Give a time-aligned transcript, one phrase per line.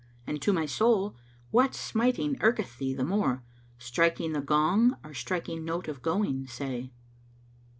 [0.25, 1.15] And to my soul,
[1.51, 6.49] 'What smiting irketh thee the more— * Striking the gong or striking note of going,[FN#529]
[6.49, 6.91] say?'"